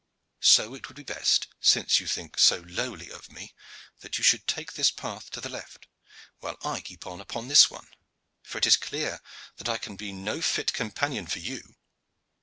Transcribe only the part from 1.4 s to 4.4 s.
since you think so lowly of me, that you